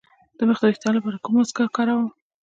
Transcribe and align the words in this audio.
د 0.37 0.39
مخ 0.49 0.57
د 0.61 0.63
ويښتانو 0.67 0.97
لپاره 0.97 1.21
کوم 1.23 1.33
ماسک 1.37 1.57
وکاروم؟ 1.61 2.07